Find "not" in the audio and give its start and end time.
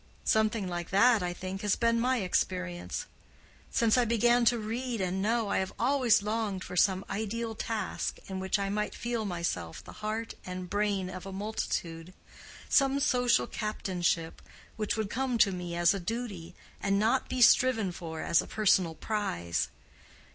16.97-17.29